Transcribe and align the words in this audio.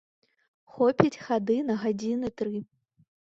Хопіць 0.77 1.21
хады 1.25 1.59
на 1.67 1.75
гадзіны 1.83 2.33
тры. 2.43 2.63